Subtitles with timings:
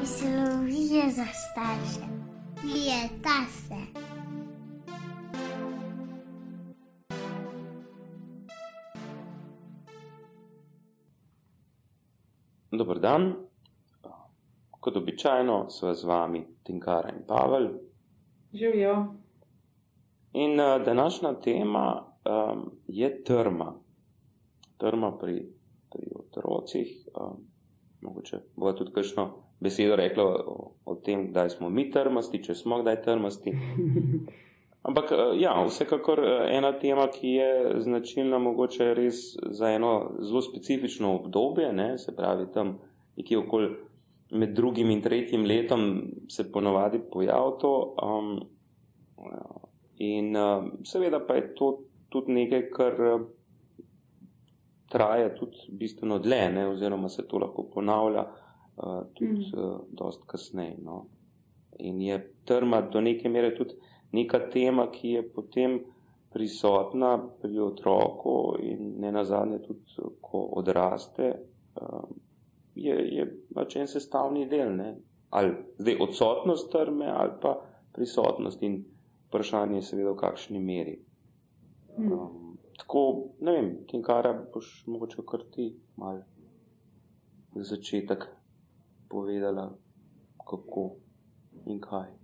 [0.00, 2.06] Mislijo za starše.
[2.64, 3.74] Leta se.
[12.70, 13.34] Dober dan.
[14.70, 17.68] Kot običajno sva z vami Tinkara in Pavel.
[18.52, 19.14] Živijo.
[20.32, 23.74] In uh, današnja tema um, je trma.
[24.76, 25.52] Trma pri,
[25.90, 27.08] pri otrocih.
[27.20, 27.48] Um,
[28.00, 32.82] mogoče bo tudi kakšno besedo rekla o, o tem, kdaj smo mi trmasti, če smo
[32.82, 33.54] kdaj trmasti.
[34.88, 37.50] Ampak ja, vsekakor ena tema, ki je
[37.84, 39.92] značilna mogoče res za eno
[40.22, 42.78] zelo specifično obdobje, ne, se pravi tam
[43.18, 43.68] nekje okoli
[44.30, 45.90] med drugim in tretjim letom
[46.28, 47.72] se ponovadi pojav to.
[48.02, 48.30] Um,
[49.98, 51.72] in um, seveda pa je to
[52.08, 52.94] tudi nekaj, kar
[54.88, 58.24] traja tudi bistveno dlje, ne, oziroma se to lahko ponavlja
[58.78, 59.60] uh, tudi mm.
[59.60, 60.76] uh, dost kasneje.
[60.82, 61.06] No.
[61.78, 63.74] In je trma do neke mere tudi
[64.12, 65.80] neka tema, ki je potem
[66.32, 69.82] prisotna pri otroku in ne nazadnje tudi,
[70.20, 71.32] ko odraste,
[71.80, 72.14] um,
[72.74, 74.74] je, je pač en sestavni del.
[74.76, 74.94] Ne?
[75.30, 77.56] Ali zdaj odsotnost trme ali pa
[77.92, 78.84] prisotnost in
[79.28, 80.98] vprašanje je seveda v kakšni meri.
[81.96, 82.12] Hmm.
[82.12, 83.02] Um, tako,
[83.40, 86.22] ne vem, Kinkara, boš mogoče kar ti mal
[87.54, 88.28] začetek
[89.08, 89.78] povedala,
[90.50, 90.96] kako
[91.66, 92.08] in kaj.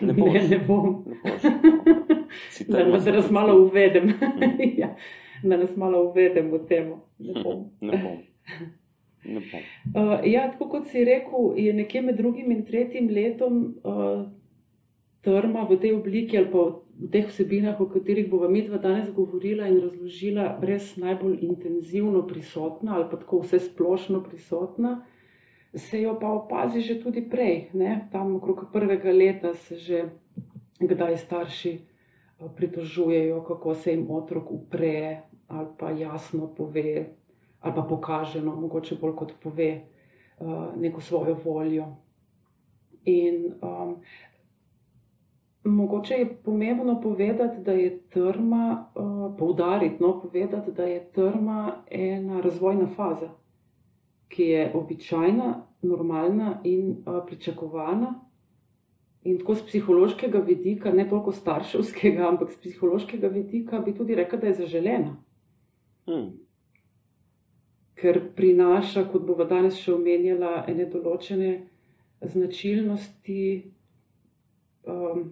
[0.00, 1.04] Ne, ne, ne bom.
[1.06, 1.42] Ne boš,
[2.68, 2.78] no.
[2.78, 4.08] da nas raz malo uvedem.
[4.80, 4.96] ja,
[5.42, 7.04] da nas malo uvedem v temo.
[7.18, 7.70] Ne bom.
[7.80, 8.16] ne bom.
[9.24, 9.60] Ne bom.
[9.94, 14.26] Uh, ja, tako kot si rekel, je nekje med drugim in tretjim letom uh,
[15.22, 16.62] trma v tej obliki ali pa
[17.02, 22.26] v teh vsebinah, o katerih bova mi dva danes govorila in razložila, res najbolj intenzivno
[22.26, 25.00] prisotna ali pa tako vse splošno prisotna
[25.74, 27.70] se jo pa opazi že tudi prej.
[27.72, 28.08] Ne?
[28.12, 30.04] Tam okrog prvega leta se že
[30.80, 37.06] kdaj starši eh, pritožujejo, kako se jim otrok upre ali pa jasno pove,
[37.60, 39.80] ali pa pokaže, no, mogoče bolj kot pove
[40.40, 41.86] uh, neko svojo voljo.
[43.04, 44.00] In um,
[45.64, 52.40] mogoče je pomembno povedati, da je trma, uh, poudariti, no, povedati, da je trma ena
[52.40, 53.30] razvojna faza
[54.32, 58.14] ki je običajna, normalna in uh, pričakovana.
[59.24, 64.40] In tako z psihološkega vidika, ne toliko starševskega, ampak z psihološkega vidika, bi tudi rekel,
[64.40, 65.16] da je zaželena.
[66.06, 66.30] Hmm.
[67.94, 71.52] Ker prinaša, kot bomo danes še omenjala, ene določene
[72.22, 73.44] značilnosti
[74.86, 75.28] um,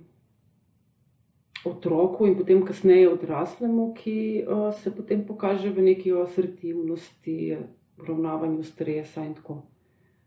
[1.64, 7.56] otroku in potem kasneje odraslemu, ki uh, se potem pokaže v neki asertivnosti,
[8.00, 9.62] obravnavanju stresa in tako.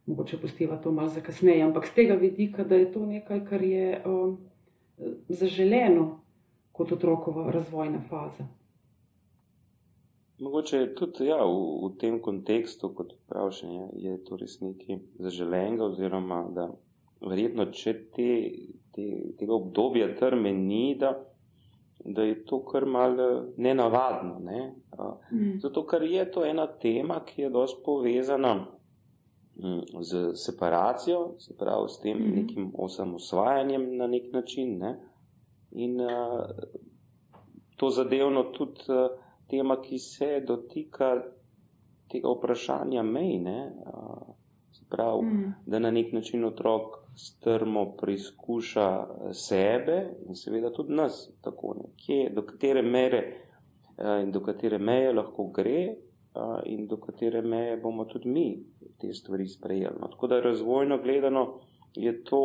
[0.05, 3.63] Mogoče postiva to malo za kasneje, ampak z tega vidika, da je to nekaj, kar
[3.63, 4.37] je um,
[5.29, 6.19] zaželeno
[6.71, 8.43] kot otrokova razvojna faza.
[10.39, 14.99] Mogoče je tudi ja, v, v tem kontekstu, kot praviš, je, je to res nekaj
[15.19, 16.67] zaželenega, oziroma da
[17.21, 18.29] verjetno, če te,
[18.95, 20.95] te, tega obdobja trme ni,
[22.05, 24.39] da je to kar malo nenavadno.
[24.39, 24.75] Ne?
[25.31, 25.59] Mm.
[25.59, 28.53] Zato, ker je to ena tema, ki je dosti povezana
[29.55, 32.35] mm, z separacijo, se pravi s tem mm.
[32.35, 34.77] nekim osamosvajanjem na nek način.
[34.77, 34.99] Ne?
[35.71, 36.09] In uh,
[37.77, 39.07] to zadevno tudi uh,
[39.49, 41.15] tema, ki se dotika
[42.11, 43.39] tega vprašanja mej.
[43.39, 44.35] Uh,
[44.73, 45.53] se pravi, Mm.
[45.65, 52.41] da na nek način otrok strmo preizkuša sebe in seveda tudi nas, tako nekje, do
[52.41, 53.17] katere mere
[53.97, 55.97] eh, in do katere meje lahko gre eh,
[56.65, 58.47] in do katere meje bomo tudi mi
[59.01, 59.95] te stvari sprejeli.
[60.01, 61.59] No, tako da razvojno gledano
[61.95, 62.41] je to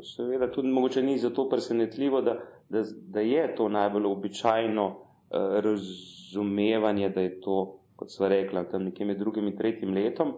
[0.00, 2.38] eh, seveda tudi mogoče ni zato presenetljivo, da,
[2.68, 4.94] da, da je to najbolj običajno
[5.34, 10.34] razumevanje, da je to, kot sva rekla, tam nekje med drugim in tretjim letom,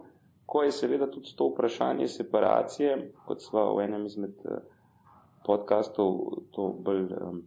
[0.46, 4.58] ko je seveda tudi to vprašanje separacije, kot smo v enem izmed eh,
[5.46, 6.20] podkastov
[6.50, 7.42] to bolj um,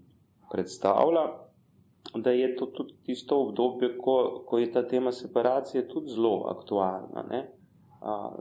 [0.51, 1.27] predstavlja,
[2.15, 7.43] da je to tudi tisto obdobje, ko, ko je ta tema separacije tudi zelo aktualna.
[8.01, 8.31] A,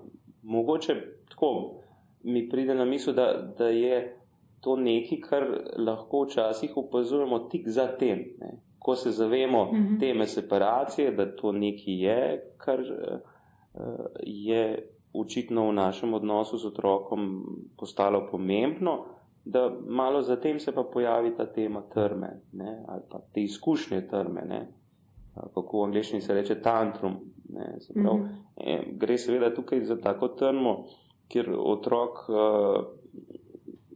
[0.43, 0.95] mogoče
[1.29, 1.81] tako
[2.23, 4.17] mi pride na misel, da, da je
[4.61, 5.45] to nekaj, kar
[5.79, 8.19] lahko včasih opazujemo tik za tem.
[8.39, 8.53] Ne?
[8.79, 9.99] Ko se zavemo Mhm.
[9.99, 12.81] teme separacije, da to nekaj je, kar
[14.23, 14.63] je
[15.13, 17.45] očitno v našem odnosu z otrokom
[17.79, 19.05] postalo pomembno,
[19.45, 24.43] da malo zatem se pa pojavi ta tema trme ne, ali pa te izkušnje trme,
[24.49, 24.61] ne,
[25.55, 27.17] kako v angliščini se reče tantrum.
[27.49, 28.25] Ne, prav, Mhm.
[28.57, 30.85] eh, gre seveda tukaj za tako trmo,
[31.29, 32.37] kjer otrok uh,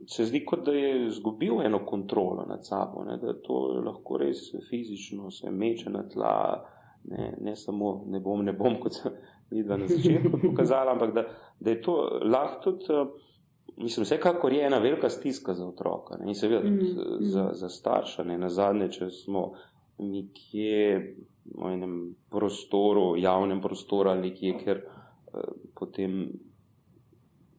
[0.06, 4.37] se zdi, kot da je izgubil eno kontrolo nad sabo, ne, da to lahko res
[4.71, 6.65] fizično se meče na tla,
[7.05, 9.12] ne, ne samo ne bom, ne bom, kot sem
[9.50, 11.26] videla na začetku pokazala, ampak da,
[11.61, 12.93] da je to lahko tudi.
[12.94, 13.29] Uh,
[13.76, 17.17] Mislim, vsekakor je ena velika stiska za otroka ne, in seveda mm, mm.
[17.20, 18.25] za, za starša.
[18.25, 19.52] Ne, na zadnje, če smo
[19.99, 21.14] nekje
[21.44, 21.94] v enem
[22.31, 26.29] prostoru, javnem prostoru ali nekje, ker eh, potem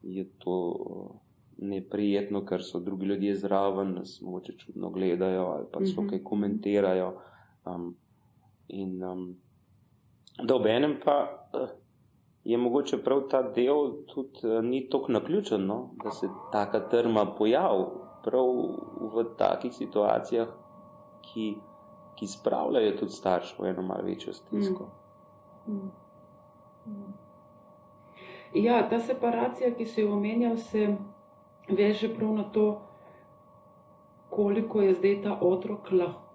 [0.01, 0.57] je to
[1.57, 6.09] neprijetno, ker so drugi ljudje zraven, nas mogoče čudno gledajo ali pa so mhm.
[6.09, 7.13] kaj komentirajo.
[7.65, 7.95] Um,
[8.67, 9.35] in um,
[10.43, 11.17] da ob enem pa
[11.53, 11.69] uh,
[12.43, 15.89] je mogoče prav ta del tudi uh, ni tako naključen, no?
[16.03, 17.85] da se taka trma pojavi
[18.23, 18.47] prav
[19.13, 20.47] v takih situacijah,
[21.21, 21.55] ki,
[22.15, 24.89] ki spravljajo tudi staršev v eno malo večjo stisko.
[25.67, 25.73] Mm.
[25.73, 25.91] Mm.
[26.85, 27.13] Mm.
[28.53, 30.95] Ja, ta separacija, ki se je omenjal, se
[31.69, 32.81] veže prav na to,
[34.29, 36.30] koliko je zdaj ta otrok lahko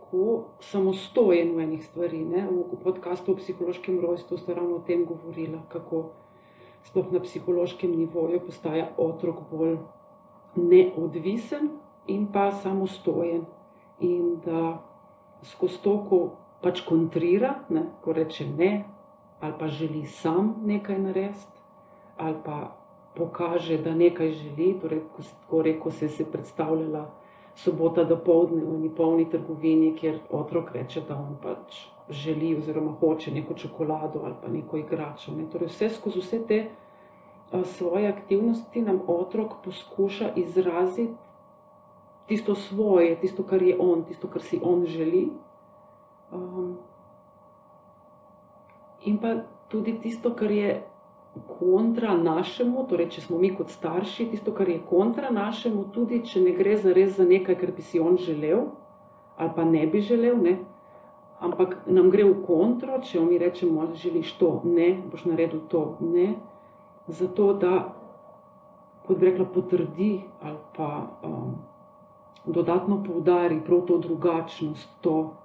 [0.61, 2.25] samostojen v enih stvari.
[2.25, 2.47] Ne?
[2.47, 6.11] V podkastu o psihološkem rojstvu ste ravno o tem govorili, kako
[6.85, 9.79] sploh na psihološkem nivoju postaja otrok bolj
[10.55, 11.71] neodvisen
[12.07, 13.47] in pa samostojen.
[14.01, 14.83] In da
[15.43, 16.19] skozi to, ko
[16.63, 17.87] pač kontrira, ne?
[18.05, 18.85] ko reče ne,
[19.41, 21.61] ali pa želi sam nekaj narediti,
[22.17, 22.77] ali pa
[23.17, 24.77] pokaže, da nekaj želi.
[24.81, 25.01] Torej,
[25.49, 27.11] ko, ko se je predstavljala
[27.57, 32.93] sobota do povdne v eni polni trgovini, kjer otrok reče, da on pač želi oziroma
[33.01, 35.33] hoče neko čokolado ali pa neko igračo.
[35.33, 35.49] Ne.
[35.53, 36.59] Torej, vse skozi vse te
[37.51, 41.15] a, svoje aktivnosti nam otrok poskuša izraziti
[42.27, 45.29] tisto svoje, tisto, kar je on, tisto, kar si on želi.
[46.33, 46.77] Um,
[49.05, 49.35] in pa
[49.69, 50.83] tudi tisto, kar je
[51.59, 56.41] kontra našemu, torej če smo mi kot starši, tisto, kar je kontra našemu, tudi če
[56.41, 58.67] ne gre za res za nekaj, kar bi si on želel
[59.37, 60.57] ali pa ne bi želel, ne?
[61.41, 65.83] ampak nam gre v kontro, če mi rečemo, da želiš to, ne, boš naredil to,
[66.01, 66.31] ne,
[67.07, 67.93] zato da,
[69.07, 70.89] kot bi rekla, potrdi ali pa
[71.23, 71.59] um,
[72.47, 75.37] dodatno poudari prav to drugačnost, to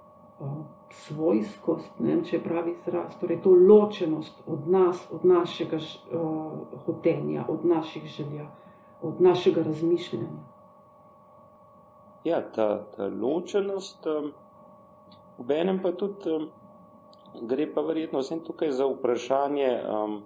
[0.92, 6.80] svojskost, ne vem, če je pravi izraz, torej to ločenost od nas, od našega uh,
[6.86, 8.46] hotenja, od naših želja,
[9.02, 10.28] od našega razmišljanja.
[12.24, 14.32] Ja, ta, ta ločenost, um,
[15.38, 16.50] v enem pa tudi um,
[17.48, 20.22] gre pa verjetno vsem tukaj za vprašanje um,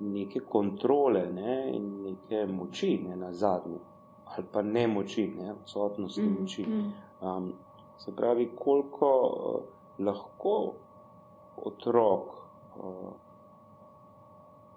[0.00, 3.78] neke kontrole ne, in neke moči ne, na zadnji,
[4.24, 6.66] ali pa ne moči, ne, odsotnosti mm, moči.
[6.66, 6.92] Mm.
[7.20, 7.52] Um,
[7.98, 10.72] se pravi, koliko uh, lahko
[11.56, 12.22] otrok
[12.76, 13.12] uh,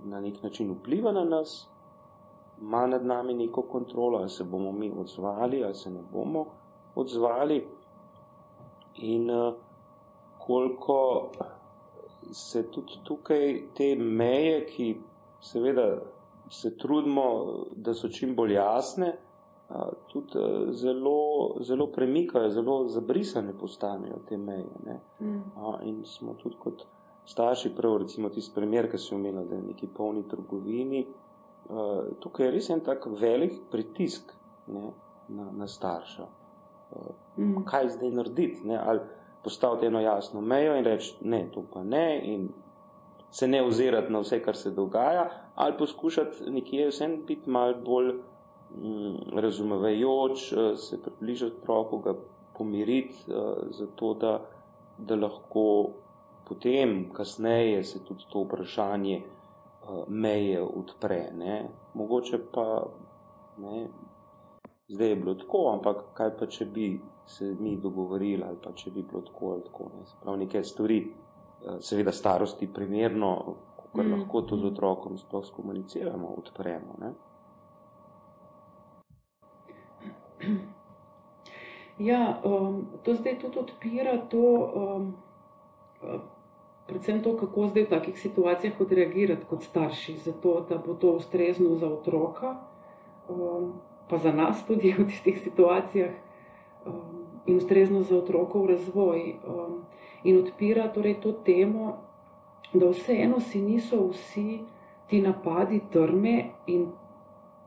[0.03, 1.67] na nek način vpliva na nas,
[2.61, 6.45] ima nad nami neko kontrolo, ali se bomo mi odzvali, ali se ne bomo
[6.95, 7.67] odzvali,
[8.95, 9.53] in uh,
[10.37, 11.29] koliko
[12.31, 14.97] se tudi tukaj te meje, ki
[15.41, 16.01] seveda
[16.49, 19.17] se trudimo, da so čim bolj jasne
[20.07, 20.39] tudi
[20.71, 24.99] zelo, zelo premikajo, zelo zabrisane postanejo te meje.
[25.19, 25.41] Mm.
[25.83, 26.85] In smo tudi kot
[27.25, 31.05] starši, prav recimo tisti primer, ki si omenil, da je neki polni trgovini.
[32.19, 34.31] Tukaj je res en tak velik pritisk
[34.67, 34.91] ne,
[35.27, 36.27] na, na starša.
[37.37, 37.65] Mm.
[37.67, 38.63] Kaj zdaj narediti?
[38.67, 38.79] Ne?
[38.79, 39.03] Ali
[39.43, 42.47] postaviti eno jasno mejo in reči, ne, to pa ne, in
[43.31, 48.13] se ne ozirati na vse, kar se dogaja, ali poskušati nekje vsem biti mal bolj
[49.35, 52.13] razumevajoč, eh, se približati otroku, ga
[52.57, 53.33] pomiriti, eh,
[53.71, 54.41] zato da,
[54.97, 55.89] da lahko
[56.47, 61.31] potem, kasneje, se tudi to vprašanje eh, meje odpre.
[61.37, 61.69] Ne.
[61.93, 62.87] Mogoče pa,
[63.57, 63.87] ne,
[64.87, 68.91] zdaj je bilo tako, ampak kaj pa, če bi se mi dogovorili, ali pa če
[68.91, 69.91] bi bilo tako ali tako.
[69.95, 70.05] Ne.
[70.21, 70.99] Prav nekaj stvari,
[71.79, 73.55] seveda starosti primerno,
[73.95, 74.11] kar mm.
[74.13, 76.95] lahko to z otrokom sploh skomuniciramo, odpremo.
[77.01, 77.13] Ne.
[81.99, 85.13] Ja, um, to zdaj tudi odpira to, um,
[86.87, 91.75] predvsem to, kako zdaj v takih situacijah odreagirati kot starši, zato da bo to ustrezno
[91.75, 92.57] za otroka,
[93.29, 93.73] um,
[94.09, 96.13] pa za nas tudi v tistih situacijah,
[96.85, 99.35] um, in ustrezno za otrokov razvoj.
[99.47, 99.81] Um,
[100.23, 101.97] in odpira torej to temo,
[102.73, 104.59] da vseeno si niso vsi
[105.07, 106.91] ti napadi trme in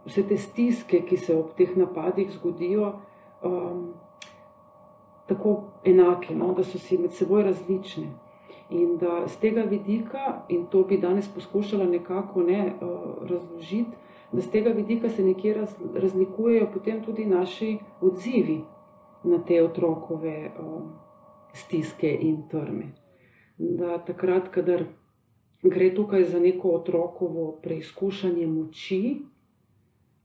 [0.04, 2.92] vse te stiske, ki se ob teh napadih zgodijo,
[3.42, 3.94] um,
[5.30, 6.52] tako enake, no?
[6.54, 8.08] da so si med seboj različne.
[8.70, 13.96] In da z tega vidika, in to bi danes poskušala nekako ne, uh, razložiti,
[14.32, 18.60] da z tega vidika se nekje raz, razlikujejo potem tudi naši odzivi
[19.24, 20.92] na te otrokove um,
[21.52, 22.90] stiske in trme.
[23.58, 24.84] Da takrat, kadar
[25.62, 29.22] gre tukaj za neko otrokovo preizkušanje moči,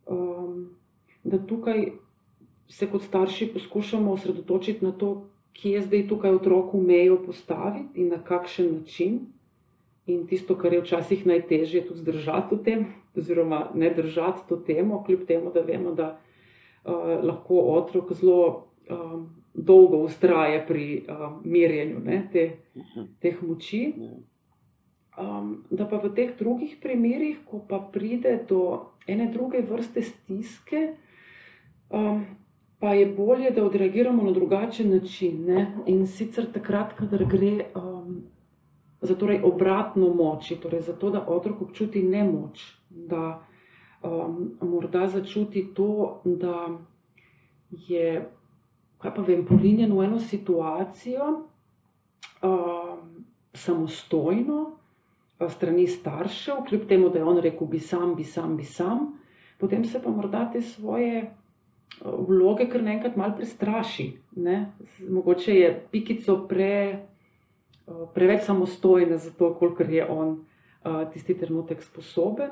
[0.05, 0.69] um,
[1.23, 1.91] da tukaj
[2.67, 8.09] se kot starši poskušamo osredotočiti na to, kje je zdaj tukaj otroku mejo postaviti in
[8.09, 9.19] na kakšen način.
[10.05, 12.85] In tisto, kar je včasih najtežje, je tudi zdržati v tem,
[13.17, 16.19] oziroma ne držati to temo, kljub temu, da vemo, da
[16.83, 16.93] uh,
[17.23, 22.45] lahko otrok zelo um, dolgo ustraja pri um, mirjenju ne, te,
[23.19, 23.93] teh moči.
[25.17, 30.89] Um, da pa v teh drugih primerih, ko pa pride do ene druge vrste stiske,
[31.89, 32.25] um,
[32.85, 35.45] pa je bolje, da odreagiramo na drugačen način.
[35.45, 35.77] Ne?
[35.85, 38.19] In sicer takrat, kadar gre um,
[39.01, 43.41] za torej obratno moč, torej za to, da otrok občuti nemoč, da
[44.03, 46.77] um, morda začuti to, da
[47.87, 48.29] je,
[49.01, 51.29] kaj pa vem, porinjen v eno situacijo,
[52.45, 52.99] um,
[53.53, 54.59] samostojno,
[55.49, 59.09] strani staršev, kljub temu, da je on rekel, bi sam, bi sam, bi sam,
[59.57, 61.25] potem se pa morda te svoje
[62.03, 64.11] vloge kar naenkrat malo prestraši.
[64.35, 64.71] Ne?
[65.09, 71.83] Mogoče je pikico pre, eh, preveč samostojna za to, koliko je on eh, tisti trenutek
[71.83, 72.49] sposoben.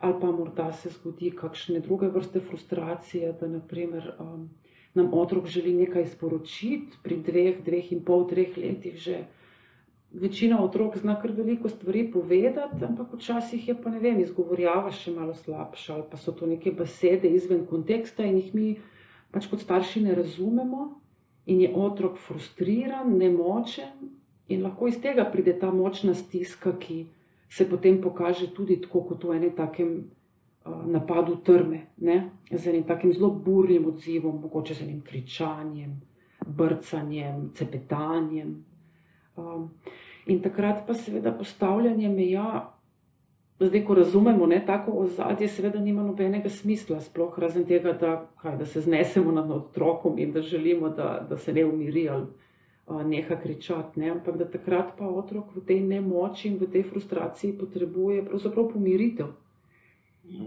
[0.00, 4.48] Ali pa morda se zgodi kakšne druge vrste frustracije, da naprimer, um,
[4.94, 9.18] nam otrok želi nekaj sporočiti, pri dveh, dveh in pol, treh letih že
[10.12, 15.14] večina otrok zna kar veliko stvari povedati, ampak včasih je pa ne vem, izgovorjava še
[15.14, 18.70] malo slabša ali pa so to neke besede izven konteksta in jih mi
[19.30, 21.00] pač kot starši ne razumemo
[21.46, 24.10] in je otrok frustriran, nemočen
[24.48, 27.06] in lahko iz tega pride ta močna stiska, ki
[27.50, 29.92] se potem pokaže tudi tako kot v enem takem
[30.66, 32.30] uh, napadu trme, ne?
[32.50, 35.94] z enim takim zelo burnim odzivom, mogoče z enim kričanjem,
[36.46, 38.69] brcanjem, cepetanjem.
[39.40, 39.70] Um,
[40.26, 42.72] in takrat pa seveda postavljanje meja,
[43.60, 48.56] zdaj ko razumemo, ne, tako ozadje, seveda nima nobenega smisla, sploh razen tega, da, kaj,
[48.56, 52.26] da se znesemo nad otrokom in da želimo, da, da se ne umiri ali
[52.86, 54.00] uh, neha kričati.
[54.00, 58.72] Ne, ampak da takrat pa otrok v tej nemoči in v tej frustraciji potrebuje pravzaprav
[58.72, 59.32] pomiritev.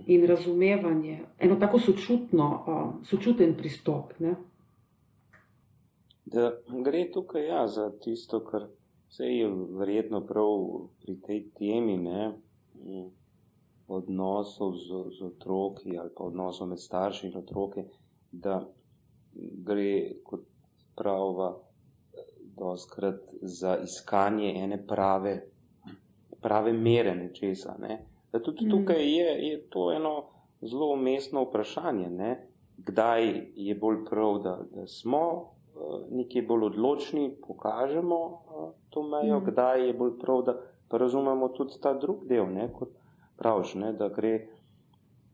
[0.08, 2.48] In razumevanje, eno tako sočutno,
[3.04, 4.14] sočuten pristop.
[4.20, 4.36] Ne?
[6.26, 6.54] Da
[6.86, 8.70] gre tukaj ja, za tisto, kar
[9.13, 10.53] se je verjetno prav
[11.01, 12.32] pri tej temi ne,
[13.88, 17.84] odnosov z, z otroki ali pa odnosov med starši in otroke,
[18.32, 18.63] da
[19.67, 20.48] gre kot
[20.96, 21.51] prava
[22.58, 25.36] doskrat za iskanje ene prave,
[26.41, 27.75] prave mere nečesa.
[27.79, 28.00] Ne.
[28.32, 30.15] Da tudi tukaj je, je to eno
[30.62, 32.48] zelo umestno vprašanje, ne.
[32.77, 35.53] kdaj je bolj prav, da, da smo
[36.12, 38.20] nekaj bolj odločni, pokažemo
[38.89, 39.46] to mejo, mm.
[39.46, 42.89] kdaj je bolj prav, da razumemo tudi ta drug del, ne, kot
[43.38, 44.48] praviš, ne, da gre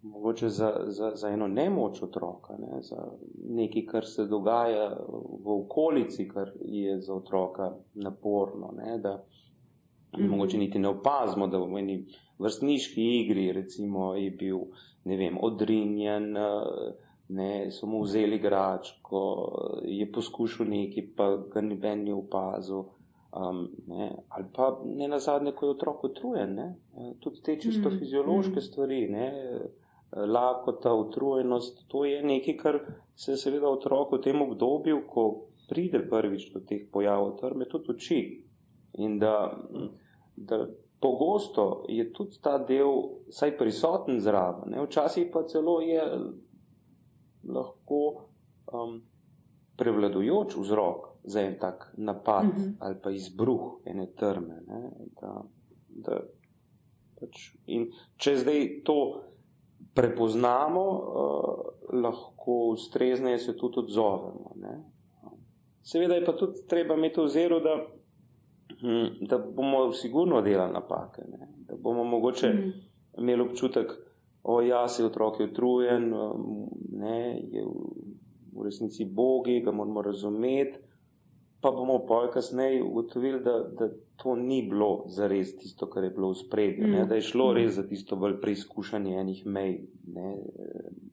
[0.02, 3.04] mogoče za, za, za eno nemoč otroka, ne, za
[3.50, 4.90] nekaj, kar se dogaja
[5.44, 9.24] v okolici, kar je za otroka naporno, ne, da
[10.18, 10.30] mm.
[10.30, 12.06] mogoče niti ne opazimo, da v eni
[12.40, 14.60] vrstniški igri recimo je bil,
[15.04, 19.20] ne vem, odrinjen, uh, ne, so mu vzeli igračko,
[19.86, 22.84] je poskušal nekaj, pa ga noben ni opazil.
[23.30, 26.70] Um, ne, ali pa ne na zadnje, ko je otrok utrujen, ne,
[27.22, 28.62] tudi te čisto mm, fiziološke mm.
[28.62, 29.28] stvari, ne,
[30.12, 32.80] lakota, utrujenost, to je nekaj, kar
[33.16, 35.26] se seveda otrok v tem obdobju, ko
[35.70, 38.22] pride prvič do teh pojavov trme, tudi uči.
[39.06, 39.54] In da,
[40.36, 40.66] da
[41.00, 46.02] pogosto je tudi ta del vsaj prisoten zraven, včasih pa celo je
[47.54, 48.30] lahko
[48.74, 49.02] um,
[49.78, 52.62] prevladujoč vzrok za en tak napad uh mhm.
[52.62, 52.76] -huh.
[52.80, 54.62] ali pa izbruh ene trme.
[54.68, 54.92] Ne,
[55.22, 55.44] da,
[55.90, 56.22] da,
[57.20, 59.22] pač, in če zdaj to
[59.94, 64.52] prepoznamo, uh, lahko ustrezneje se tudi odzovemo.
[64.56, 64.84] Ne.
[65.82, 67.76] Seveda je pa tudi treba imeti v zeru, da,
[68.82, 71.48] hm, da bomo sigurno delali napake, ne.
[71.68, 72.64] da bomo mogoče uh mhm.
[72.64, 72.74] -huh.
[73.18, 73.92] imeli občutek,
[74.50, 77.64] o ja, se otrok je utrujen, um, ne, je
[78.54, 80.80] v resnici bogi, ga moramo razumeti,
[81.62, 86.10] pa bomo pa kasneje ugotovili, da, da to ni bilo za res tisto, kar je
[86.10, 87.08] bilo v spredju, mm.
[87.08, 87.56] da je šlo mm.
[87.56, 89.76] res za tisto bolj preizkušanje enih mej,
[90.16, 90.36] ne,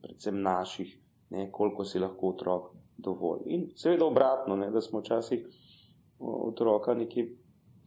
[0.02, 0.96] predvsem naših,
[1.30, 3.44] ne, koliko si lahko otrok dovolj.
[3.52, 5.44] In seveda obratno, ne, da smo včasih
[6.18, 7.28] otroka nekje,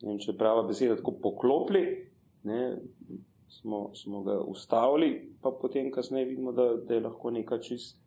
[0.03, 1.83] ne vem, če prava beseda, tako poklopili,
[2.43, 2.61] ne,
[3.49, 7.97] smo, smo ga ustavili, pa potem kasneje vidimo, da, da je lahko neka čist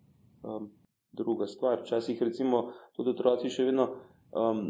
[0.42, 0.70] um,
[1.12, 1.80] druga stvar.
[1.80, 3.88] Včasih recimo tudi otroci še vedno
[4.32, 4.62] um,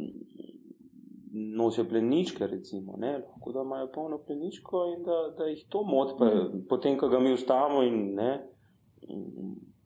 [1.33, 6.15] nosijo pleničke, recimo, ne, lahko da imajo polno pleničko in da, da jih to moti,
[6.19, 6.65] pa mm.
[6.69, 8.33] potem, ko ga mi ustavimo in ne,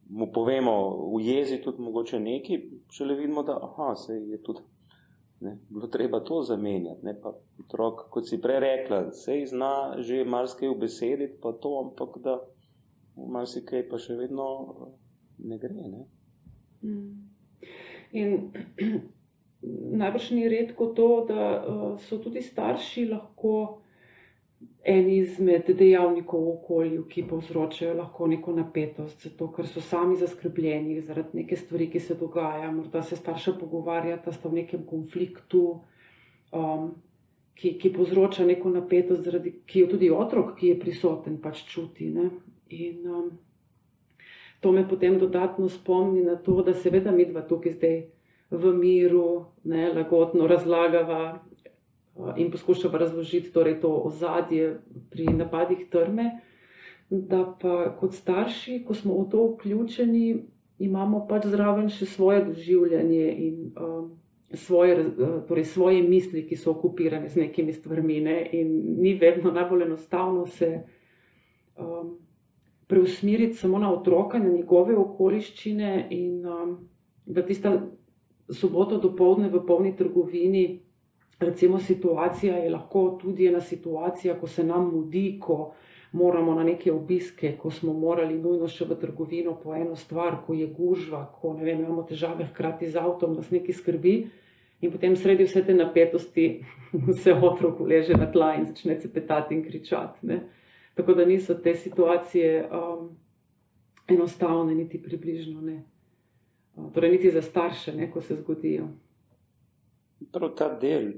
[0.08, 0.72] mu povemo
[1.14, 2.58] v jezi tudi mogoče neki,
[2.90, 4.60] šele vidimo, da aha, se je tudi
[5.40, 7.04] Ne, bilo treba to zamenjati.
[7.04, 11.74] Ne, pa otrok, kot si prej rekla, se zna že marsikaj v besedi, pa to,
[11.84, 12.38] ampak da
[13.16, 14.94] marsikaj pa še vedno eh,
[15.50, 15.74] ne gre.
[15.92, 16.06] Ne.
[16.82, 17.10] Mm.
[18.16, 18.30] In
[20.00, 23.82] najbrž ni redko to, da uh, so tudi starši lahko
[24.86, 31.00] en izmed dejavnikov v okolju, ki povzročajo lahko neko napetost, zato ker so sami zaskrbljeni
[31.02, 32.70] zaradi neke stvari, ki se dogajajo.
[32.72, 35.64] Morda se starša pogovarjata, sta v nekem konfliktu,
[36.54, 36.92] um,
[37.58, 42.12] ki, ki povzroča neko napetost, zaradi, ki jo tudi otrok, ki je prisoten, pač čuti.
[42.14, 42.30] Ne?
[42.78, 43.28] In um,
[44.62, 47.98] to me potem dodatno spomni na to, da seveda mi dva tukaj zdaj.
[48.54, 51.40] V miru, ne, lagodno razlagava,
[52.36, 54.80] in poskušava razložiti torej to ozadje
[55.10, 56.40] pri napadih trme,
[57.10, 60.44] da pa kot starši, ko smo v to vključeni,
[60.78, 64.10] imamo pač zraven še svoje doživljanje in um,
[64.52, 64.96] svoje,
[65.48, 68.20] torej svoje misli, ki so okupirane z nekimi stvarmi.
[68.20, 68.36] Ne?
[68.52, 70.82] In ni vedno najbolj enostavno se
[71.78, 72.16] um,
[72.86, 76.76] preusmeriti samo na otroka, na njegove okoliščine in um,
[77.26, 77.76] da tista
[78.50, 80.85] soboto do povdne v polni trgovini
[81.40, 85.74] recimo situacija je lahko tudi ena situacija, ko se nam mudi, ko
[86.12, 90.54] moramo na neke obiske, ko smo morali nujno še v trgovino po eno stvar, ko
[90.54, 94.16] je gužva, ko vem, imamo težave hkrati z avtom, nas neki skrbi.
[94.80, 96.46] In potem sredi vse te napetosti
[97.22, 100.26] se otrok uleže na tla in začne cepetati in kričati.
[100.26, 100.40] Ne?
[100.96, 103.08] Tako da niso te situacije um,
[104.08, 105.82] enostavne, niti približno ne.
[106.94, 108.88] Torej, niti za starše, ne, ko se zgodijo.
[110.32, 111.10] Prav ta del,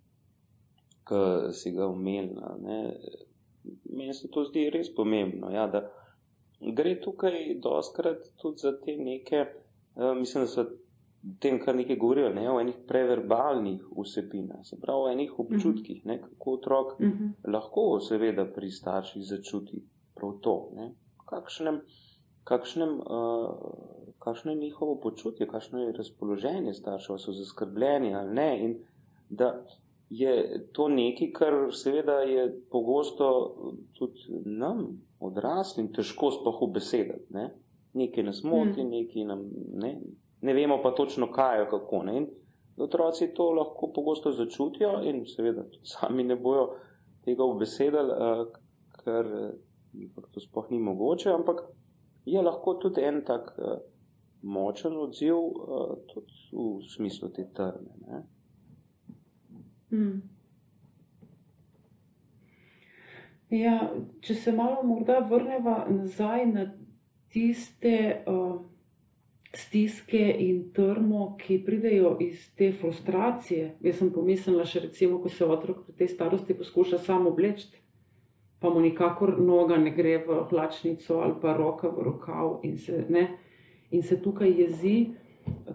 [1.08, 1.20] ki
[1.52, 2.54] si ga omenila,
[3.92, 5.50] meni se to zdi res pomembno.
[5.52, 5.84] Ja, da
[6.76, 9.44] gre tukaj doskrat tudi za te neke,
[9.96, 10.64] uh, mislim, da so
[11.40, 16.18] tem, kar nekaj govorijo, ne, o enih preverbalnih vsebinah, se pravi o enih občutkih, ne,
[16.22, 17.24] kako otrok uh mhm.
[17.24, 17.52] -huh.
[17.52, 19.82] lahko seveda pri starših začuti
[20.14, 20.94] prav to, ne,
[21.26, 21.80] kakšnem,
[22.44, 28.64] kakšnem uh, kakšno je njihovo počutje, kakšno je razpoloženje staršev, so zaskrbljeni ali ne.
[28.64, 28.78] In
[29.28, 29.64] da
[30.10, 33.28] je to nekaj, kar seveda je pogosto
[33.92, 34.86] tudi nam,
[35.20, 37.20] odraslim, težko sploh v besedah.
[37.30, 37.50] Ne?
[37.92, 38.90] Nekaj nas moti, hmm.
[38.90, 39.94] nekaj nam ne,
[40.40, 42.16] ne vemo pa točno kaj, kako ne.
[42.16, 42.28] In
[42.76, 46.70] otroci to lahko pogosto začutijo in seveda sami ne bojo
[47.24, 48.08] tega v besedah,
[49.04, 49.30] ker
[50.32, 51.62] to sploh ni mogoče, ampak
[52.24, 53.52] je lahko tudi en tak
[54.44, 58.22] močen odziv uh, tudi v smislu te trme.
[59.90, 60.22] Hmm.
[63.50, 63.78] Ja,
[64.20, 66.64] če se malo morda vrnemo nazaj na
[67.32, 68.60] tiste uh,
[69.54, 73.76] stiske in trmo, ki pridejo iz te frustracije.
[73.80, 77.70] Jaz sem pomislila, še recimo, ko se otrok pri tej starosti poskuša samo obleči,
[78.58, 83.04] pa mu nikakor noga ne gre v hlačnico ali pa roka v rokav in se
[83.08, 83.26] ne
[83.94, 84.96] in se tukaj jezi,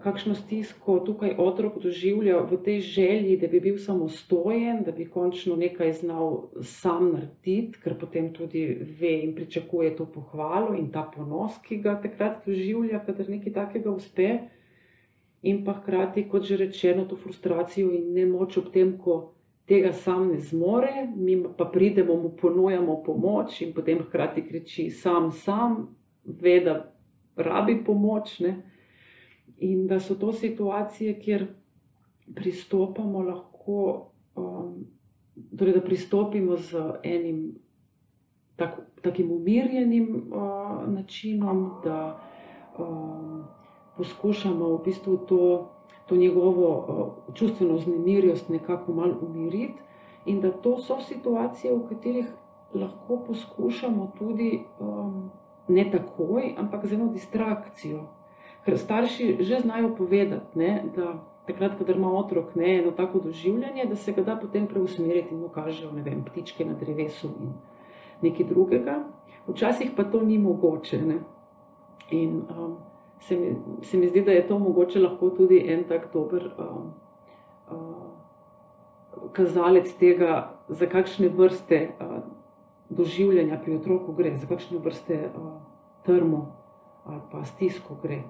[0.02, 5.56] kakšno stisko tukaj otrok doživlja v tej želji, da bi bil samostojen, da bi končno
[5.56, 8.64] nekaj znal sam narediti, ker potem tudi
[9.00, 13.90] ve in pričakuje to pohvalo in ta ponos, ki ga takrat doživlja, kadar nekaj takega
[13.90, 14.30] uspe.
[15.42, 19.32] In pa hkrati, kot že rečeno, to frustracijo in nemoč ob tem, ko
[19.70, 25.30] tega sam ne zmore, mi pa pridemo, mu ponujamo pomoč in potem hkrati kriči sam,
[25.32, 25.86] sam,
[26.24, 26.74] ve, da
[27.42, 28.38] rabi pomoč.
[28.40, 28.62] Ne?
[29.58, 31.46] In da so to situacije, kjer
[32.34, 34.86] pristopamo lahko, um,
[35.58, 37.58] torej da pristopimo z enim
[38.56, 42.20] tak, takim umirjenim uh, načinom, da
[42.78, 43.44] um,
[43.96, 45.70] poskušamo v bistvu to,
[46.06, 49.80] to njegovo uh, čustveno znemirjost nekako malo umiriti,
[50.26, 52.26] in da to so situacije, v katerih
[52.74, 54.62] lahko poskušamo tudi.
[54.80, 55.30] Um,
[55.70, 58.04] ne takoj, ampak z eno distrakcijo.
[58.64, 61.14] Ker starši že znajo povedati, ne, da
[61.46, 65.40] takrat, ko ima otrok ne, eno tako doživljanje, da se ga da potem preusmeriti in
[65.40, 67.52] mu kažejo vem, ptičke na drevesu in
[68.22, 69.04] nekaj drugega.
[69.46, 71.02] Včasih pa to ni mogoče.
[71.02, 71.18] Ne.
[72.10, 72.76] In um,
[73.20, 75.00] se, mi, se mi zdi, da je to mogoče
[75.36, 76.92] tudi en tak dober um,
[77.70, 81.90] um, kazalec tega, za kakšne vrste.
[82.00, 82.39] Um,
[82.90, 85.52] doživljanja pri otroku gre, za kakšne vrste uh,
[86.02, 86.46] trmo
[87.04, 88.22] ali pa stisko gre.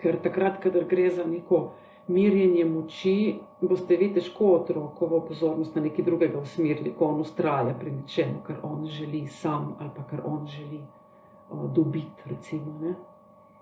[0.00, 1.72] Ker takrat, kadar gre za neko
[2.08, 3.14] mirjenje moči,
[3.60, 8.60] boste vi težko otrokovo pozornost na nekaj drugega usmerili, ko on ustraja pri nečem, kar
[8.62, 12.28] on želi sam ali pa kar on želi uh, dobiti.
[12.30, 12.78] Recimo,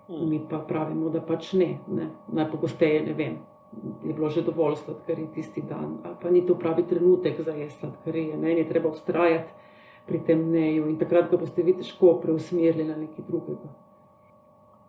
[0.08, 0.28] hmm.
[0.28, 1.78] Mi pa pravimo, da pač ne.
[1.88, 2.10] ne.
[2.28, 3.38] Najpogosteje ne vem.
[4.04, 7.80] Je bilo že dovolj sladkarij tisti dan, ali pa ni to pravi trenutek za jesti
[7.80, 9.62] sladkarije, ne je treba ustrajati
[10.06, 13.70] pri tem neju in takrat ga boste vi težko preusmerili na nekaj drugega.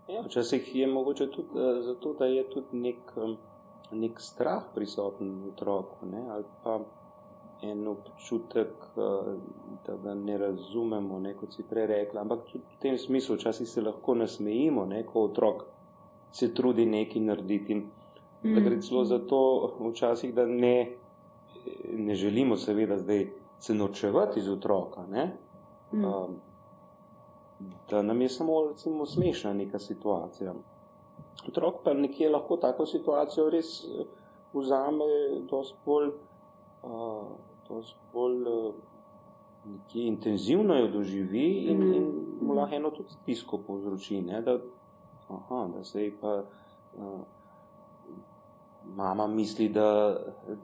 [0.08, 3.38] Ja, včasih je mogoče tudi uh, zato, da je tudi nek, um,
[3.92, 6.26] nek strah prisoten v otroku, ne?
[6.30, 6.80] ali pa
[7.64, 9.34] en občutek, uh,
[9.86, 11.34] da ga ne razumemo, ne?
[11.40, 12.22] kot si prej rekla.
[12.22, 15.06] Ampak tudi v tem smislu, včasih se lahko nasmejimo, ne?
[15.06, 15.64] ko otrok
[16.32, 17.74] se trudi nekaj narediti.
[17.74, 17.86] In
[18.44, 20.96] da gre celo za to, včasih, da ne,
[21.94, 23.28] ne želimo, seveda, zdaj
[23.60, 25.06] se nočevati iz otroka.
[25.92, 26.36] Um,
[27.90, 30.54] da nam je samo recimo, smešna neka situacija.
[31.48, 34.06] Otrok pa nekje lahko tako situacijo res eh,
[34.54, 35.06] vzame,
[35.50, 36.10] dosti bolj,
[36.84, 37.28] uh,
[37.70, 38.74] dosti bolj uh,
[39.94, 44.22] intenzivno jo doživi in, mm in mu lahko eno tudi stisko povzroči.
[44.22, 44.58] Ne, da,
[45.30, 46.44] aha, da se ji pa
[46.98, 47.20] uh,
[48.96, 50.18] mama misli, da,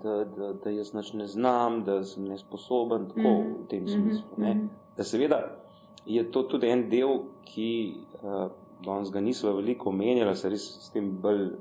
[0.03, 3.63] da, da, da jaz nič ne znam, da sem nesposoben, tako mm -hmm.
[3.63, 3.91] v tem mhm.
[3.91, 4.29] smislu.
[4.37, 5.39] Ne, da seveda
[6.05, 8.51] je to tudi en del, ki uh,
[8.85, 11.51] danes ga nismo veliko omenjali, se res s tem bolj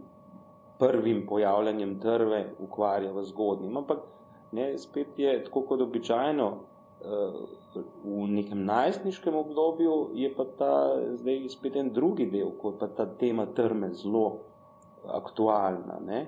[0.78, 3.76] prvim pojavljanjem drve ukvarja v zgodnjem.
[3.76, 3.98] Ampak
[4.52, 6.58] ne, spet je tako kot običajno.
[6.98, 7.48] Uh,
[8.04, 10.72] v nekem najstniškem obdobju je pa ta
[11.14, 14.38] zdaj spet en drugi del, kot pa ta tema trme zelo
[15.06, 16.00] aktualna.
[16.06, 16.26] Ne?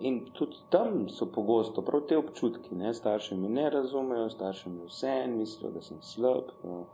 [0.00, 2.94] In tudi tam so pogosto prav te občutki, ne?
[2.94, 6.52] starši mi ne razumejo, starši mi vse mislijo, da sem slab.
[6.62, 6.86] Uh,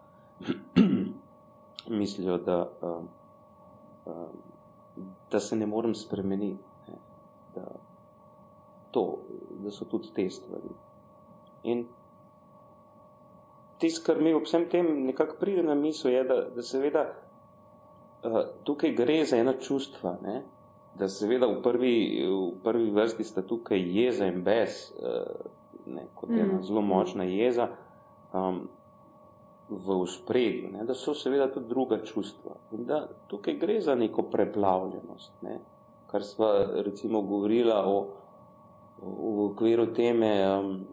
[1.98, 3.04] mislijo, da, uh,
[4.06, 6.98] uh, da se ne morem spremeniti, ne?
[7.54, 7.66] Da,
[8.90, 9.18] to,
[9.62, 10.74] da so tudi te stvari.
[11.62, 11.86] In
[13.78, 18.42] tisto, kar mi ob vsem tem nekako pride na misel, je, da, da seveda uh,
[18.64, 20.18] tukaj gre za ena čustva.
[20.22, 20.42] Ne?
[20.98, 24.92] Da seveda v prvi, v prvi vrsti sta tukaj jeza in bes,
[25.86, 26.62] ne, kot ena mm.
[26.64, 27.68] zelo močna jeza,
[28.32, 28.68] um,
[29.68, 32.54] v spredju, da so seveda tudi druga čustva.
[32.72, 35.58] In da tukaj gre za neko preplavljenost, ne?
[36.06, 36.46] kar smo
[36.86, 38.06] recimo govorili o,
[39.02, 40.84] v okviru teme um,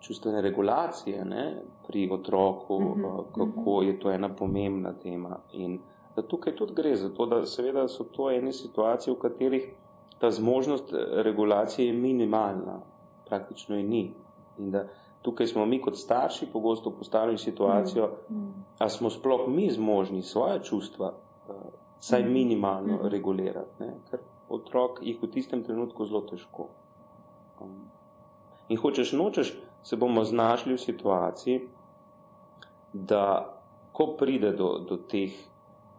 [0.00, 1.62] čustvene regulacije ne?
[1.86, 3.86] pri otroku, uh -huh, uh, kako uh -huh.
[3.86, 5.38] je to ena pomembna tema.
[5.52, 5.78] In
[6.18, 9.68] da tukaj tudi gre za to, da seveda so to ene situacije, v katerih
[10.18, 10.90] ta zmožnost
[11.22, 12.80] regulacije je minimalna,
[13.28, 14.14] praktično je ni.
[14.58, 14.88] In da
[15.22, 18.34] tukaj smo mi kot starši pogosto postavljeni situacijo, mm.
[18.34, 18.64] mm.
[18.78, 21.12] ali smo sploh mi zmožni svoje čustva,
[21.48, 21.54] uh,
[22.00, 22.32] saj mm.
[22.32, 23.08] minimalno mm.
[23.08, 23.94] regulirati, ne?
[24.10, 26.66] ker otrok jih v tistem trenutku zelo težko.
[27.60, 27.78] Um,
[28.68, 31.60] in hočeš nočeš, se bomo znašli v situaciji,
[32.92, 33.54] da
[33.92, 35.34] ko pride do, do teh.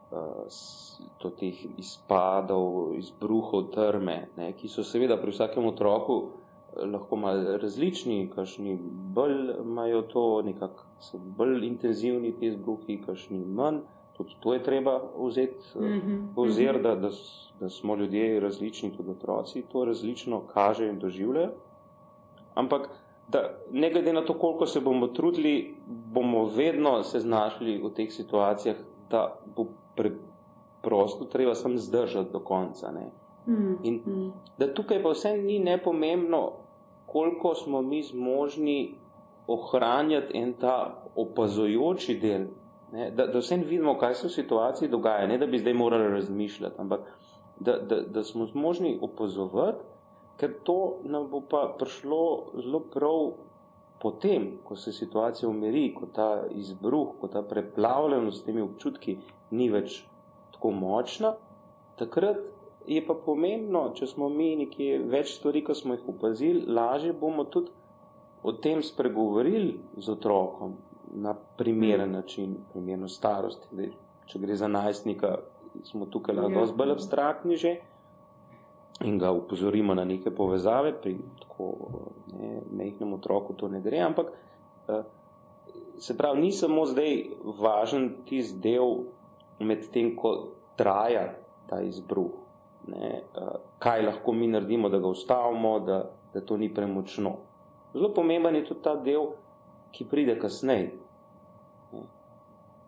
[0.09, 6.15] Do teh izpadov, izbruhov trme, ne, ki so seveda pri vsakem otroku
[6.75, 8.77] lahko malo različni, kakšni
[9.15, 13.81] bolj imajo to, nekako so bolj intenzivni ti izbruhi, kakšni manj.
[14.17, 16.27] Tudi to je treba vzeti mm -hmm.
[16.35, 17.09] ozir, da, da,
[17.59, 21.49] da smo ljudje različni, tudi otroci to različno kažejo in doživljajo.
[22.53, 22.89] Ampak,
[23.27, 28.11] da ne glede na to, koliko se bomo trudili, bomo vedno se znašli v teh
[28.11, 28.75] situacijah,
[29.09, 29.65] da bo
[29.99, 32.91] preprosto treba samo zdržati do konca.
[32.91, 33.11] Ne?
[33.47, 34.31] Mm, In mm.
[34.57, 36.51] da tukaj pa vse ni nepomembno,
[37.05, 38.95] koliko smo mi zmožni
[39.47, 42.45] ohranjati en ta opazujoči del,
[42.91, 46.11] ne, da, da vsem vidimo, kaj se v situaciji dogaja, ne da bi zdaj morali
[46.13, 47.07] razmišljati, ampak
[47.59, 49.83] da, da, da smo zmožni opazovati,
[50.37, 52.21] ker to nam bo pa prišlo
[52.63, 53.31] zelo prav
[54.01, 59.17] potem, ko se situacija umiri, ko ta izbruh, ko ta preplavljenost s temi občutki
[59.51, 60.03] ni več
[60.53, 61.33] tako močna,
[61.99, 62.39] takrat
[62.87, 67.45] je pa pomembno, če smo mi nekje več stvari, ko smo jih opazili, lažje bomo
[67.45, 67.71] tudi
[68.43, 70.77] o tem spregovorili z otrokom
[71.11, 73.67] na primeren način, primerno starosti.
[73.75, 73.91] Dej,
[74.29, 75.35] če gre za najstnika,
[75.83, 76.75] smo tukaj lahko ja.
[76.75, 77.75] bolj abstraktni že
[79.01, 81.73] in ga upozorimo na neke povezave, pri tako
[82.33, 84.31] ne, mehnem otroku to ne gre, ampak
[84.87, 85.03] eh,
[85.97, 87.23] se pravi, ni samo zdaj
[87.59, 89.03] važen tisti del
[89.59, 90.35] med tem, ko
[90.79, 91.29] traja
[91.67, 92.31] ta izbruh
[92.87, 93.21] ne,
[93.79, 97.35] kaj lahko mi naredimo, da ga ustavimo, da, da to ni premočno.
[97.93, 99.31] Zelo pomemben je tudi ta del,
[99.91, 100.91] ki pride kasneje.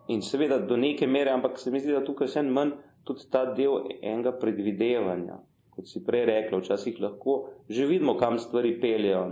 [0.06, 2.72] in seveda do neke mere, ampak se mi zdi, da tukaj vse manj
[3.04, 5.38] tudi ta del enega predvidevanja.
[5.72, 9.28] Kot si prej rekla, včasih lahko že vidimo, kam stvari peljejo.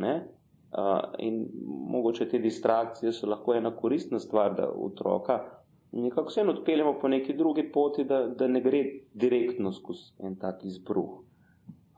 [0.71, 1.49] Uh, in
[1.91, 5.41] mogoče te distrakcije so lahko ena koristna stvar, da otroka
[5.93, 10.65] nekako vseeno odpeljemo po neki drugi poti, da, da ne gre direktno skozi en tak
[10.65, 11.11] izbruh.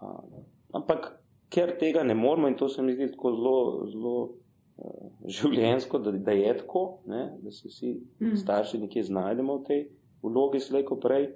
[0.00, 0.24] Uh,
[0.72, 1.12] ampak
[1.48, 6.12] ker tega ne moramo in to se mi zdi tako zelo, zelo uh, življensko, da,
[6.12, 7.26] da je tako, ne?
[7.42, 8.36] da se vsi mm.
[8.36, 9.84] starši nekje znajdemo v tej
[10.22, 11.28] vlogi slejko prej,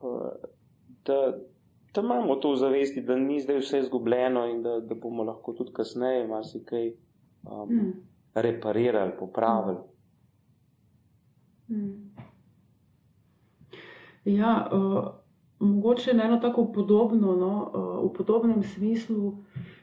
[0.00, 0.32] uh,
[1.04, 1.20] da
[1.96, 5.52] da imamo to v zavesti, da ni zdaj vse izgubljeno in da, da bomo lahko
[5.52, 6.92] tudi kasneje marsikaj
[7.42, 7.92] um, mm.
[8.34, 9.78] reparirali, popravili.
[11.68, 12.12] Mm.
[14.24, 15.04] Ja, uh,
[15.58, 19.34] mogoče na eno tako podobno, no, uh, v podobnem smislu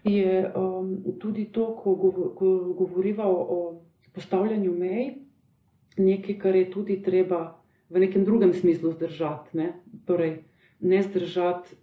[0.03, 3.81] je um, tudi to, ko, gov ko govoriva o, o
[4.13, 5.15] postavljanju mej,
[5.97, 9.57] nekaj, kar je tudi treba v nekem drugem smislu zdržati.
[9.57, 9.73] Ne,
[10.05, 10.43] torej,
[10.79, 11.82] ne zdržati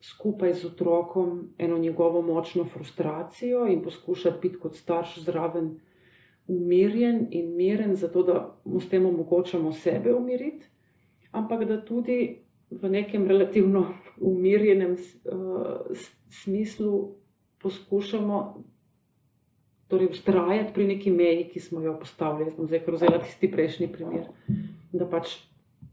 [0.00, 5.78] skupaj z otrokom eno njegovo močno frustracijo in poskušati biti kot starš zraven
[6.46, 10.66] umirjen in miren, zato da mu s tem omogočamo sebe umiriti,
[11.32, 12.38] ampak da tudi
[12.70, 13.86] v nekem relativno
[14.32, 15.96] umirjenem uh,
[16.28, 17.14] smislu
[17.58, 18.64] poskušamo
[19.88, 22.50] torej, ustrajati pri neki meji, ki smo jo postavili.
[22.50, 24.28] Jaz bom zdaj vzela tisti prejšnji primer,
[24.92, 25.38] da pač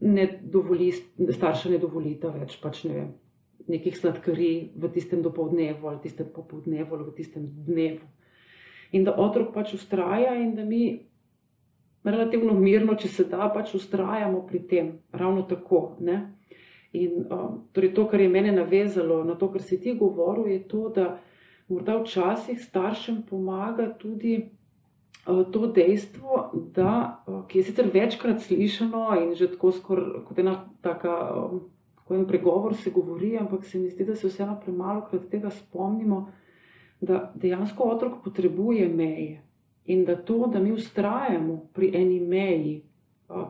[0.00, 0.92] ne dovoli,
[1.32, 3.14] starša ne dovolita več, pač ne vem,
[3.68, 8.06] nekih sladkarij v tistem dopolednevu ali tistem popoldnevu ali v tistem dnevu.
[8.92, 11.06] In da otrok pač ustraja in da mi
[12.04, 15.96] relativno mirno, če se da, pač ustrajamo pri tem, ravno tako.
[16.00, 16.20] Ne?
[16.94, 20.60] In um, torej to, kar je mene navezalo na to, kar si ti govoril, je
[20.70, 21.16] to, da
[21.68, 24.36] morda včasih staršem pomaga tudi
[25.26, 26.44] uh, to dejstvo,
[26.76, 31.16] da, uh, ki je sicer večkrat slišano in že tako skoraj kot ena taka.
[31.34, 31.64] Um,
[32.06, 35.50] ko en pregovor se govori, ampak se mi zdi, da se vseeno premalo krat tega
[35.50, 36.20] spomnimo,
[37.00, 39.42] da dejansko otrok potrebuje meje
[39.86, 42.82] in da to, da mi ustrajamo pri eni meji,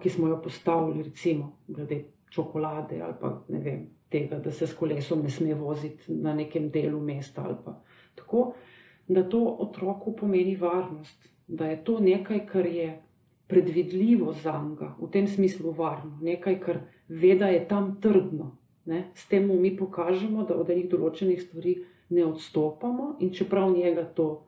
[0.03, 4.75] ki smo jo postavili, recimo glede čokolade ali pa ne vem, tega, da se s
[4.75, 7.77] kolesom ne sme voziti na nekem delu mesta ali pa
[8.15, 8.55] tako,
[9.09, 13.03] da to otroku pomeni varnost, da je to nekaj, kar je
[13.47, 18.57] predvidljivo za njega, v tem smislu varno, nekaj, kar ve, da je tam trdno.
[18.85, 19.11] Ne?
[19.15, 21.77] S tem mu mi pokažemo, da od enih določenih stvari
[22.15, 24.47] ne odstopamo, in čeprav njega to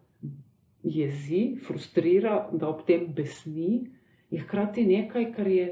[0.83, 3.89] jezi, frustrira, da ob tem besni,
[4.31, 5.67] je hkrati nekaj, kar je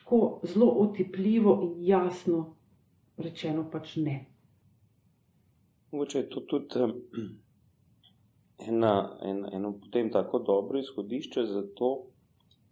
[0.00, 2.54] tako zelo otipljivo in jasno
[3.16, 4.16] rečeno, pač ne.
[5.92, 6.86] Mogoče je to tudi
[8.68, 12.06] ena, ena, eno potem tako dobro izhodišče za to,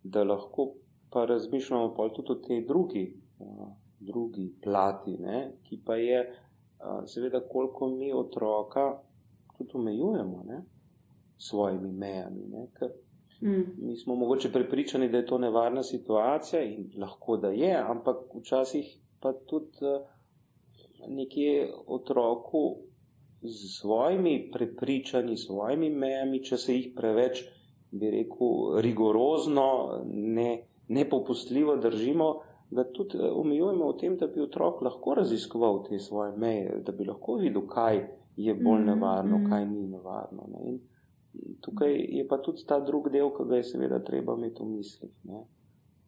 [0.03, 0.73] da lahko
[1.11, 3.05] pa razmišljamo pa tudi o tej drugi
[3.99, 6.21] drugi plati, ne, ki pa je,
[7.07, 8.99] seveda, koliko mi otroka
[9.59, 10.63] tudi omejujemo ne,
[11.39, 12.47] svojimi mejami.
[12.49, 12.91] Ne, ker
[13.41, 13.87] mm.
[13.87, 18.99] mi smo mogoče prepričani, da je to nevarna situacija in lahko da je, ampak včasih
[19.21, 19.95] pa tudi
[21.09, 22.77] nekje otroku
[23.43, 27.45] z svojimi prepričanji, svojimi mejami, če se jih preveč,
[27.91, 29.67] bi rekel, rigorozno,
[30.09, 32.41] ne, nepopustljivo držimo,
[32.75, 36.93] da tudi eh, omejujemo v tem, da bi otrok lahko raziskoval te svoje meje, da
[36.93, 38.01] bi lahko videl, kaj
[38.37, 39.49] je bolj mhm, nevarno, -hmm.
[39.49, 40.49] kaj ni nevarno.
[40.53, 40.69] Ne?
[40.69, 40.81] In
[41.61, 45.13] tukaj je pa tudi ta drugi del, ki ga je seveda treba imeti v mislih.
[45.23, 45.45] Ne?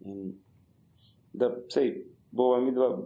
[0.00, 0.34] In
[1.32, 2.98] da sej, bova mi dva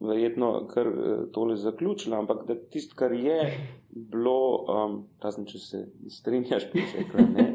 [0.00, 0.92] verjetno kar eh,
[1.32, 3.58] tole zaključila, ampak da tist, kar je
[3.90, 7.52] bilo, um, razen če se strinjaš, piše, kaj ne.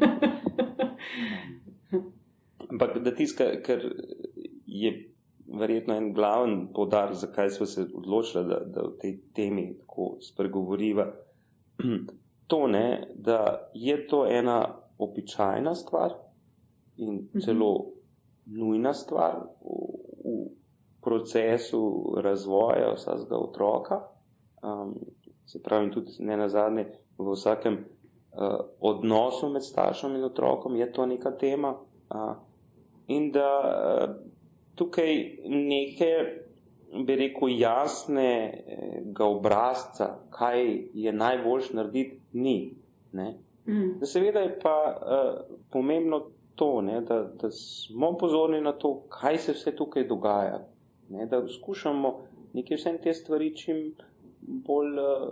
[2.70, 3.82] Ampak da tist, kar
[4.66, 5.09] je
[5.58, 11.06] verjetno en glaven podar, zakaj smo se odločili, da, da o tej temi tako spregovoriva.
[12.50, 16.12] To ne, da je to ena običajna stvar
[16.96, 17.40] in mhm.
[17.44, 17.86] celo
[18.46, 19.76] nujna stvar v,
[20.24, 20.48] v
[21.02, 24.00] procesu razvoja vsakega otroka.
[24.62, 24.94] Um,
[25.46, 26.86] se pravi, tudi ne na zadnje,
[27.18, 31.74] v vsakem uh, odnosu med staršem in otrokom je to neka tema.
[32.10, 32.34] Uh,
[33.06, 34.14] in da uh,
[34.80, 35.14] tukaj
[35.44, 36.10] neke,
[37.04, 40.62] bi rekel, jasnega obrazca, kaj
[40.94, 42.56] je najboljš narediti, ni.
[43.12, 43.98] Mm.
[44.00, 46.22] Da seveda je pa uh, pomembno
[46.54, 50.62] to, ne, da, da smo pozorni na to, kaj se vse tukaj dogaja.
[51.08, 52.14] Ne, da skušamo
[52.52, 53.92] nekaj vse te stvari čim
[54.40, 55.28] bolj uh,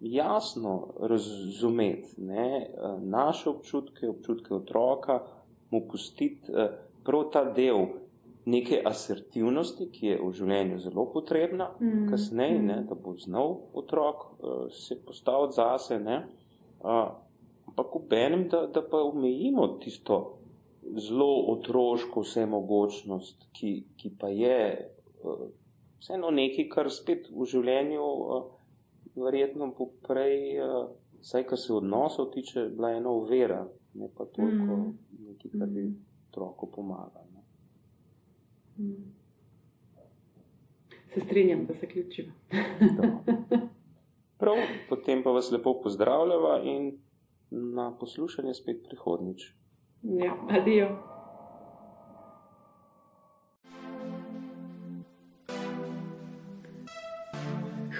[0.00, 2.14] jasno razumeti.
[2.16, 5.20] Ne, uh, naše občutke, občutke otroka,
[5.70, 6.70] mu pustiti uh,
[7.04, 8.05] prav ta del
[8.46, 12.06] neke asertivnosti, ki je v življenju zelo potrebna, mm.
[12.12, 15.98] kasneje, ne, da bo znal otrok uh, se postaviti zase.
[15.98, 16.20] Ne,
[16.84, 17.08] uh,
[17.66, 20.20] ampak v enem, da, da pa omejimo tisto
[20.94, 25.46] zelo otroško vsemogočnost, ki, ki pa je uh,
[25.98, 28.48] vseeno nekaj, kar spet v življenju uh,
[29.26, 33.64] verjetno bo prej, uh, saj kar se odnosov tiče, bila ena uvera,
[33.98, 34.98] ne pa toliko mm.
[35.32, 35.96] nekaj, kar bi mm.
[36.30, 37.35] otroku pomagalo.
[41.14, 42.32] Se strinjam, da se ključiva.
[44.40, 44.56] Prav,
[44.88, 46.98] potem pa vas lepo pozdravljava in
[47.50, 49.52] na poslušanje spet prihodnič.
[50.02, 50.88] Ja, adijo.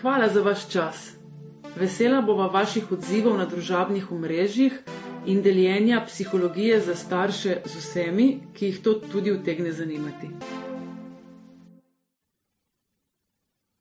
[0.01, 1.17] Hvala za vaš čas.
[1.77, 4.83] Vesela bova vaših odzivov na družabnih omrežjih
[5.27, 10.31] in deljenja psihologije za starše z vsemi, ki jih to tudi utegne zanimati.